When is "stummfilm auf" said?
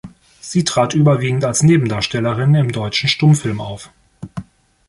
3.07-3.91